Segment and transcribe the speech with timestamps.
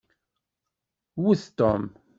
[1.21, 1.81] Wwet Tom.